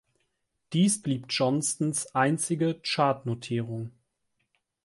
Dies 0.73 0.99
blieb 0.99 1.25
Johnstons 1.31 2.15
einzige 2.15 2.73
Chartnotierung. 2.83 3.91